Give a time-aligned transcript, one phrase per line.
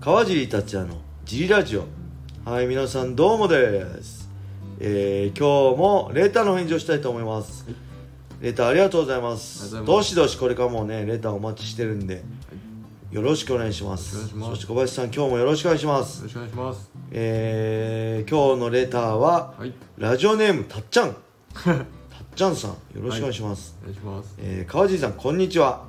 [0.00, 0.96] 川尻達也の
[1.26, 1.84] ジリラジオ。
[2.42, 4.30] はい皆さんどうもです。
[4.78, 7.66] えー、今日もレーターの返事をしたいと思います、
[8.40, 9.84] レーターありがとうございます。
[9.84, 12.22] どしどしこれからもねレーターお待ちしてるんで、
[13.10, 14.16] よろしくお願いします。
[14.16, 14.50] よろしくお願いします。
[14.52, 16.18] そして小林さん今日もよろしくお願いします。
[16.20, 16.90] よろしくお願いします。
[17.10, 19.74] えー、今日のレターははい。
[19.98, 21.14] ラジオネームたっちゃん。
[21.52, 21.76] たっ
[22.34, 24.34] ちゃんさんよろしくお願いします、お願いします。
[24.38, 25.84] えー川尻さんこんにちは、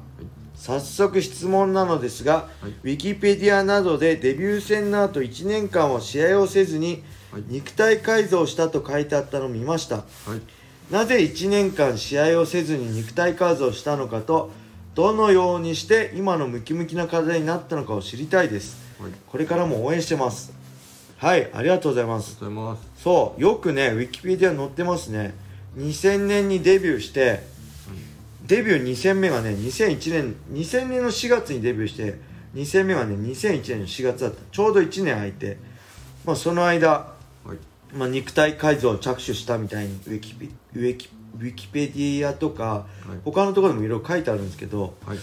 [0.62, 2.72] 早速質問なのですが、はい。
[2.84, 7.02] ウィキペディアなどでデビュー戦の後1年間は試合をせずに
[7.32, 7.44] はい。
[7.48, 9.96] 肉体改造したと書いてあったのを見ました。
[9.96, 10.04] は
[10.36, 10.94] い。
[10.94, 14.52] なぜ1年間試合をせずに肉体改造したのかと
[14.94, 18.78] どのようにして今のムキムキな体になったのかを知りたいです。
[19.02, 19.12] はい。
[19.26, 20.54] これからも応援してます。
[21.18, 22.38] はいありがとうございます。
[22.40, 23.02] ありがとうございます。
[23.02, 25.34] そうよくねウィキペディア載ってますね。
[25.76, 27.50] 2000年にデビューして
[28.52, 32.20] デビュー2戦目がね2001年2000年の4月にデビューして
[32.53, 34.42] 2戦目がね2001年の4月だった。
[34.52, 35.58] ちょうど1年空いて、
[36.25, 37.95] まあ、その間、はい。
[37.95, 41.08] まあ、肉体改造を着手したみたいにウィキペウィキ
[41.40, 43.20] ウィキペディアとかはい。
[43.23, 45.18] 他のところでもいろいろ書いてあるんですけど、はい。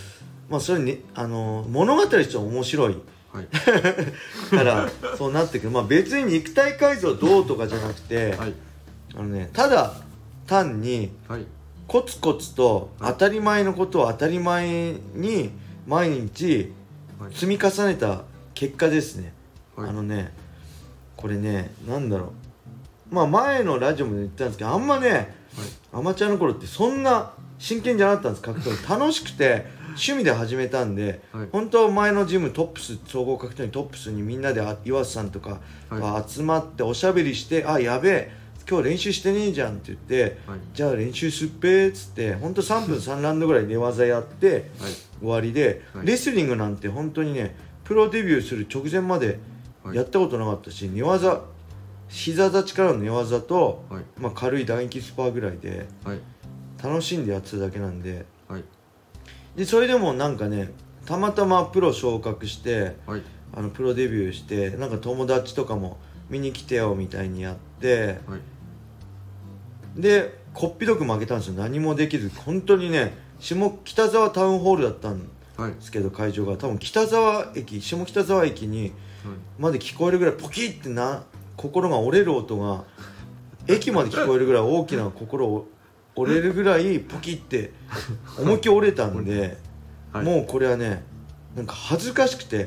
[0.48, 2.96] まあ、それねあの物語としては面白い。
[3.30, 3.44] はい。
[4.56, 8.54] からそうなってくる、まあ、別に肉体改造どうとかじゃなくて、はい。
[9.16, 9.92] あのねただ
[10.46, 11.44] 単にはい
[11.88, 15.50] コツコツと当たり前のことを当たり前に
[15.86, 16.72] 毎日
[17.18, 17.34] はい。
[17.34, 18.22] 積み重ねた
[18.54, 19.32] 結果ですね、
[19.74, 19.88] はい。
[19.88, 20.32] あのね
[21.16, 22.32] これねなんだろ
[23.10, 23.14] う。
[23.14, 25.34] まあ前のラジオも言ったんですけどあんまね
[25.92, 29.00] アマチュアの頃ってそんな真剣じゃなかったんです格闘技。
[29.00, 31.48] 楽しくて趣味で始めたんで、はい。
[31.50, 35.58] 本当前のジムトップス総合格闘技トップスにみんなであ岩瀬さんとか
[35.90, 38.32] が集まっておしゃべりして、あやべえ
[38.68, 40.60] 今日練習してねえじゃんって言って、はい。
[40.74, 44.92] じゃあ練習すっぺーっつって本当3分3ラウンドぐらい寝技やって はい。
[45.20, 46.06] 終わりで、はい。
[46.06, 49.38] レスリングなんて本当にねプロデビューする直前まで
[49.82, 49.96] はい。
[49.96, 51.40] やったことなかったし、寝技
[52.08, 54.04] 膝立ちからの寝技と、はい。
[54.18, 56.20] まあ、軽い打撃スパーぐらいではい。
[56.82, 58.26] 楽しんでやってただけなんで。
[58.48, 58.64] はい。
[59.56, 60.72] でそれでもなんかね
[61.06, 63.22] たまたまプロ昇格してはい。
[63.54, 65.96] あのプロデビューしてなんか友達とかも
[66.28, 68.40] 見に来てよみたいにやってはい
[69.98, 71.54] でこっぴどく負けたんですよ。
[71.54, 72.30] 何もできず。
[72.30, 76.56] 本当にね下北沢タウンホールだったんはいですけど会場が。
[76.56, 78.92] 多分北沢駅下北沢駅に
[79.58, 81.24] まで聞こえるぐらいポキってな
[81.56, 82.84] 心が折れる音が
[83.66, 85.68] 駅まで聞こえるぐらい大きな心を
[86.14, 87.72] 折れるぐらいポキって
[88.38, 89.58] 思いっきり折れたんで、
[90.12, 90.24] はい。
[90.24, 91.04] もうこれはね
[91.56, 92.66] なんか恥ずかしくてはい。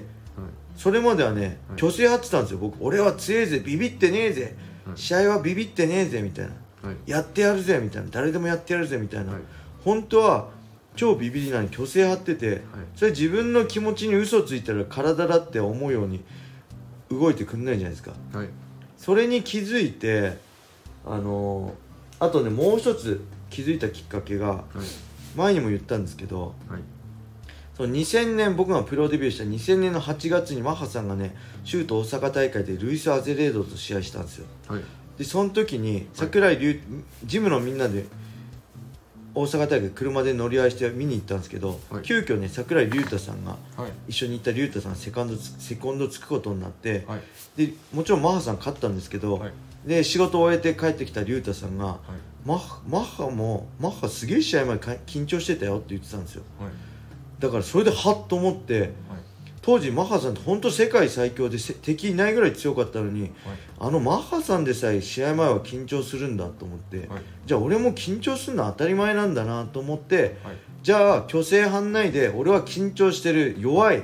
[0.75, 1.80] それまではねはい。
[1.80, 2.58] 虚勢張ってたんですよ。
[2.58, 4.56] 僕俺は強えぜビビってねえぜ、
[4.86, 4.98] はい。
[4.98, 6.52] 試合はビビってねえぜみたいな。
[6.52, 6.62] はい
[7.06, 9.42] やってやるぜみたいな誰でもやってやるぜみたいな、はい。
[9.84, 10.50] 本当は
[10.96, 12.62] 超ビビりなのに虚勢張ってて、
[12.96, 16.22] それ自分の気持ちに嘘ついたら体だって思うように
[17.09, 18.12] 動いてくんないじゃないですか。
[18.34, 18.50] はい。
[18.97, 20.38] それに気づいて
[21.06, 24.63] あのーあとねもう一つ気づいたきっかけがはい。
[25.36, 26.81] 前にも言ったんですけどはい。
[27.75, 34.46] その2000年僕がプロデビューした2000年の8月にマッハさんがねシュート大阪大会でルイス・アゼレードと試合したんですよ。
[34.68, 34.81] はい
[35.17, 36.79] でその時に桜井隆
[37.25, 38.05] ジムのみんなで
[39.33, 42.01] 大阪大会車で乗り合いして見に行ったんですけど、はい。
[42.03, 43.91] 急遽ね桜井隆太さんがはい。
[44.09, 47.21] 一緒に行った隆太さんがセカンドつセコンドつくことになって、はい。
[47.55, 49.53] でもちろんマッハさん勝ったんですけど、はい。
[49.85, 51.97] で仕事を終えて帰ってきた隆太さんがはい。
[52.45, 56.44] マッハマッハもマッハすげえ試合前か緊張してたよって言ってたんですよ。
[56.59, 56.71] はい。
[57.39, 58.91] だからそれでハッと思ってはい
[59.61, 63.31] 当時マッハさんって本当世界最強でせ敵いないぐらい強かったのにはい。
[63.79, 67.22] あのマッハさんでさえ試合前は緊張するんだと思って、はい。
[67.45, 70.55] じゃあ俺も緊張するのは当たり前なんだなと思ってはい。
[70.81, 74.03] じゃあ虚勢反内で俺は緊張してる弱い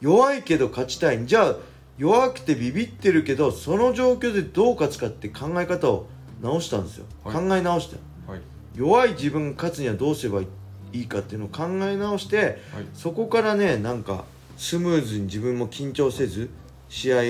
[0.00, 1.24] 弱いけど勝ちたい。
[1.24, 1.56] じゃあ
[1.96, 6.06] 弱くてビビってるけどその状況でどう勝つかって考え方を
[6.42, 7.34] 直したんですよ、はい。
[7.34, 7.96] 考え直して。
[8.26, 8.40] はい。
[8.74, 10.46] 弱い自分が勝つにはどうすればい
[10.92, 12.86] いかっていうのを考え直してはい。
[12.94, 14.24] そこからねなんか
[14.60, 16.50] スムーズに自分も緊張せず
[16.90, 17.22] 試合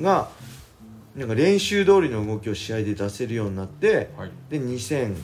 [0.00, 0.28] が
[1.14, 4.30] なんか練習通りの動きを試合で出せるようになってはい。
[4.50, 5.14] で2001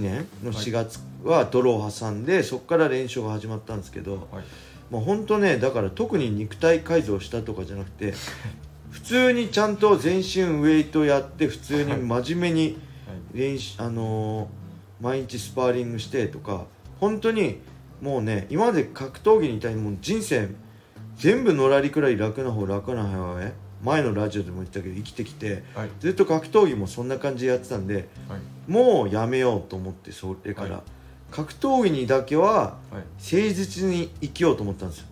[0.00, 4.44] 年の4月は泥を挟んでそこから練習が始まったんですけど、はい。
[4.90, 8.14] まあ本当ねだから特に肉体改造したとかじゃなくて
[8.90, 12.78] 普通にちゃんと全身ウェイトやって普通に真面目に
[13.34, 14.66] 練習、あのー
[14.98, 16.64] 毎日スパーリングしてとか
[17.00, 17.58] 本当に
[18.00, 20.48] もうね今まで格闘技にいたいもう人生
[21.16, 23.52] 全部のらりくらい楽な方楽な方へ
[23.82, 25.90] 前のラジオでも言ったけど生きてきてはい。
[26.00, 28.70] ずっと格闘技もそんな感じでやってたんではい。
[28.70, 30.82] もうやめようと思ってそれから、はい。
[31.30, 32.94] 格闘技にだけははい。
[32.94, 35.06] 誠実に生きようと思ったんですよ。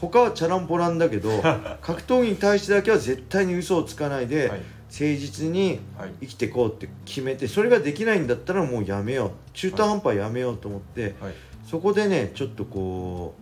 [0.00, 1.30] 他はチャランポランだけど
[1.82, 4.60] 格闘技に対してだけは絶対に嘘をつかないで、はい。
[4.90, 6.10] 誠実にはい。
[6.20, 9.30] 生きていこうって決めてそれができないんだったらもうやめよう。
[9.52, 11.34] 中途半端やめようと思って、はい
[11.68, 13.34] そこでねちょっとこ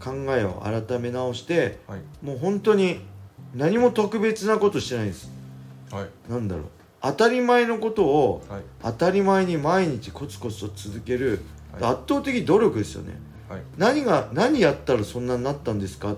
[0.00, 2.00] う考えを改め直してはい。
[2.22, 3.00] もう本当に
[3.54, 5.30] 何も特別なことしてないです。
[5.90, 6.08] はい。
[6.30, 6.64] なんだろう。
[7.02, 8.62] 当たり前のことをはい。
[8.82, 11.42] 当たり前に毎日コツコツと続ける、
[11.72, 11.92] はい。
[11.92, 13.14] 圧倒的努力ですよね。
[13.48, 13.62] はい。
[13.76, 16.08] 何が何やったらそんなになったんですか？
[16.08, 16.16] はい。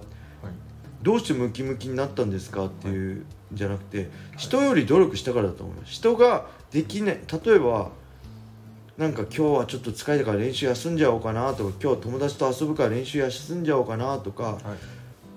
[1.03, 2.67] どうしてムキムキになったんですか？
[2.67, 5.93] っていうんじゃなくて人より努力したからだと思います。
[5.93, 7.91] 人ができない例えば
[8.99, 14.61] なんか今日はちょっと疲れたから練習休んじゃおうかなとか今日友達と遊ぶから練習休んじゃおうかなとかはい。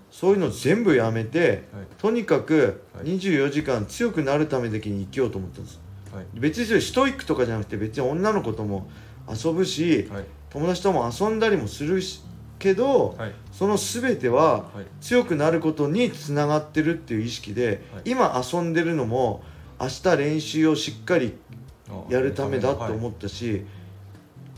[0.09, 1.85] そういうの全部やめてはい。
[1.99, 3.05] とにかくはい。
[3.05, 5.79] 24時間強くなるためだけに生きようと思ったんです。
[6.11, 6.25] はい。
[6.33, 8.89] 別にそれストイックとかじゃなくて別に女の子とも
[9.29, 10.25] 遊ぶしはい。
[10.49, 12.23] 友達とも遊んだりもするし
[12.57, 13.31] けどはい。
[13.51, 14.85] その全てははい。
[15.01, 18.09] 強くなることにつながってるっていう意識で、はい。
[18.09, 19.43] 今遊んでるのも
[19.79, 21.37] 明日練習をしっかり
[21.69, 21.70] あ
[22.09, 23.65] やるためだと思ったし、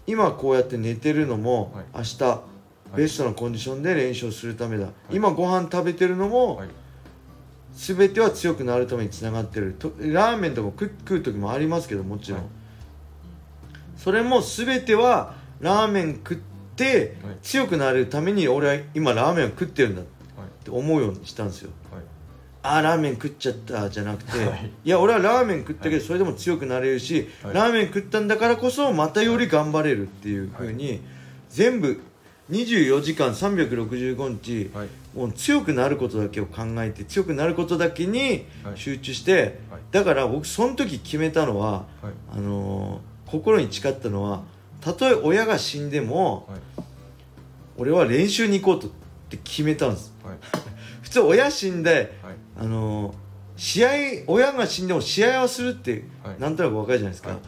[0.06, 1.86] 今こうやって寝てるのも、はい。
[1.96, 2.42] 明日
[2.96, 6.70] ベストなコンディションで練習をするためだ、今ご飯食べてるのも、はい。
[7.76, 9.74] 全ては強くなるためにつながってる。
[9.74, 12.50] とラーメンとか食食う時もありますけどもちろん、はい。
[13.98, 16.38] それも全てはラーメン食っ
[16.76, 17.38] てはい。
[17.42, 20.06] 強くなるために俺は今ラーメンを食ってるんだっ
[20.38, 21.70] はいて思うようにしたんですよ。
[21.70, 21.83] はい
[22.64, 24.72] あーラーメン食っちゃったじゃなくて、はい。
[24.86, 27.54] い、や俺はラーメン食ったけどそれでも強くなれるし、はい。
[27.54, 31.02] ラーメン食ったんだからこそまたより頑張れるっていうふうに、
[31.50, 32.02] 全部
[32.50, 34.88] 24時間365日、はい。
[35.14, 38.78] もう強くなることだけを考えて強くなることだけにはい。
[38.78, 39.82] 集中して、はい。
[39.92, 41.86] だから僕その時決めたのははい。
[42.34, 44.44] あのー心に誓ったのは
[44.80, 46.86] たとえ親が死んでもはい。
[47.78, 48.92] 俺は練習に行こうとっ
[49.30, 50.14] て決めたんです
[51.14, 52.36] 通親死んではい。
[52.60, 53.16] あのー
[53.56, 53.90] 試合
[54.26, 56.40] 親が死んでも試合はするってはい。
[56.40, 57.40] なんとなく分かるじゃないですか、はい。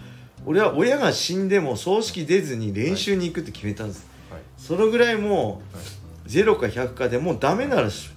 [0.45, 4.41] 俺は親が死んでも葬式出ずに練習に行くって決めたんです、はい。
[4.55, 5.85] そのぐらいもうはい。
[6.27, 8.13] 0か100かでもうダメならすっ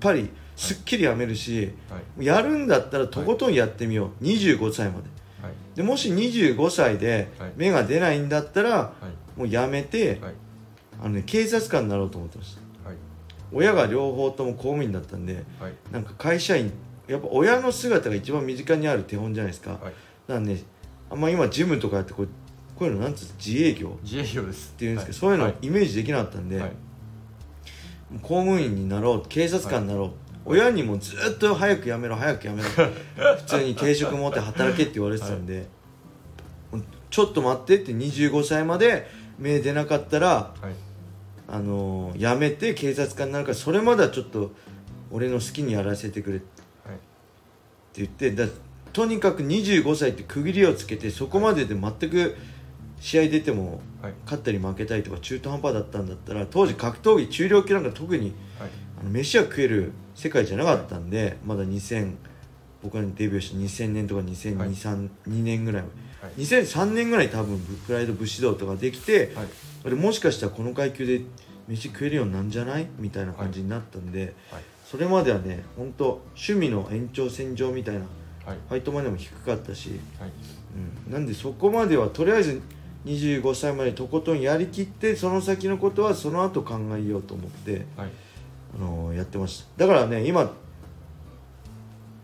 [0.00, 2.26] ぱりすっきりやめるし、はい。
[2.26, 4.24] やるんだったらとことんやってみよう。
[4.24, 5.04] 25歳まで。
[5.40, 5.52] はい。
[5.76, 7.52] でもし25歳ではい。
[7.56, 8.92] 芽が出ないんだったらは
[9.36, 9.38] い。
[9.38, 10.34] もうやめて、はい。
[11.00, 12.60] あのね、警察官になろうと思ってました。
[12.60, 12.67] はい
[13.52, 15.72] 親が両方とも公務員だったんではい。
[15.90, 16.72] なんか会社員
[17.06, 19.80] やっぱ親の姿が一番身近にある手本じゃないですか、はい。
[19.82, 19.94] だか
[20.28, 20.62] らね
[21.10, 22.28] あんま今ジムとかやってこう
[22.78, 23.88] こういうのなんつうの自営業。
[23.88, 24.72] っ自営業です。
[24.76, 26.72] っていうんですけど、そういうのイメージできなかったんで、はい。
[28.22, 30.10] 公務員になろう警察官になろう、
[30.44, 32.68] 親にもずっと早くやめろ早くやめろ。
[33.36, 35.66] 普通に定職持って働けって言われてたんで、
[37.10, 39.10] ちょっと待ってって25歳まで
[39.40, 40.87] 目出なかったら、はい
[41.48, 44.52] あのー辞めて警察官になるからそれまではちょっと
[45.10, 46.98] 俺の好きにやらせてくれってはい。
[47.94, 48.46] 言ってだ
[48.92, 52.36] とにかく25歳って区切りをつけてそこまでで全く
[53.00, 54.12] 試合出てもはい。
[54.24, 58.70] 勝ったり負けたりとか中途半端だったんだったら当時格闘技中量級なんか特にはい。
[59.00, 62.14] あの飯は食える世界じゃなかったんで、まだ2000
[62.82, 64.70] 僕がデビューした2000年とか2002、はい。
[64.70, 65.84] 3 2年ぐらい
[66.22, 66.32] はい。
[66.42, 69.46] 2003年ぐらい多分プライド武士道とかできて、はい。
[69.84, 71.22] 俺もしかしたらこの階級で
[71.68, 72.86] 飯食えるようになんじゃない？
[72.98, 74.62] みたいな感じになったんで、はい。
[74.84, 78.00] それまではね本当趣味の延長線上みたいな
[78.44, 78.58] はい。
[78.68, 80.30] ファイトマネーも低かったし、はい。
[81.06, 82.60] うん、なんでそこまではとりあえず
[83.04, 88.10] 25歳までとことんやりきってその先のことはその後考えようと思って、はい。
[88.76, 89.86] あのーやってました。
[89.86, 90.52] だからね今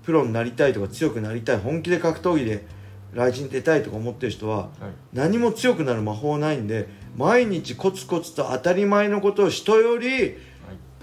[0.03, 2.67] プロになりたいとか強くなりたい本気で格闘技で
[3.15, 4.69] 来人出たいとか思ってる人ははい。
[5.13, 10.37] 何も強くなる魔法ないんで毎日コツコツと当たり前のことを人より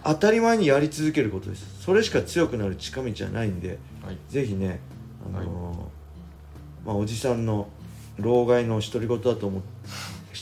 [0.03, 1.83] 当たり前にやり続けることです。
[1.83, 4.17] それしか強くなる近道はないんではい。
[4.29, 4.79] ぜひね
[5.25, 7.69] あのーまあ、おじさんの
[8.17, 9.61] 老害の独り言だと思う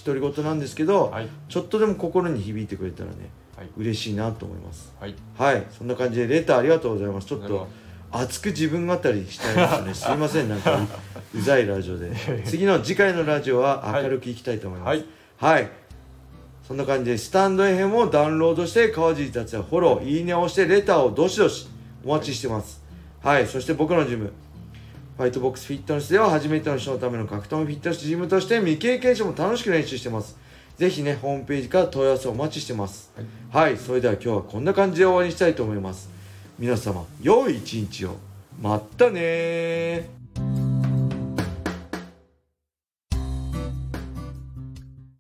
[0.05, 1.27] 独り言なんですけど、はい。
[1.49, 3.69] ちょっとでも心に響いてくれたらねはい。
[3.77, 4.93] 嬉しいなと思います。
[4.99, 5.15] はい。
[5.38, 5.67] はい。
[5.77, 7.27] そんな感じでレターありがとうございます。
[7.27, 7.67] ちょっと
[8.12, 9.94] 熱く自分語りしたいですね。
[10.10, 10.80] すいませんなんか
[11.34, 12.12] ううざいラジオで。
[12.46, 14.88] 次の次回のラジオは明るくいきたいと思います。
[14.89, 15.06] はい。
[15.38, 15.70] はい、
[16.68, 21.70] そんな感じでスタンド FM をダウンロードして川尻達也フォローいいねを押してレターをどしどし
[22.04, 22.82] お待ちしてます。
[23.24, 24.32] はい、そして僕のジム
[25.18, 30.38] ファイトボックスフィットネスでは初めての人のための格闘技フィットネスジムとして未経験者も楽しく練習してます。
[30.78, 33.12] ぜひねホームページから問い合わせをお待ちしてます。
[33.51, 36.18] はい、それでは今日はこんな感じで終わりにしたいと思います
[36.60, 38.18] 皆様良い一日を。
[38.62, 40.18] まったね